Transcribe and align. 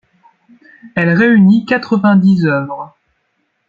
Elle 0.95 1.13
réunit 1.15 1.63
quatre-vingt-dix 1.65 2.47
œuvres. 2.47 2.95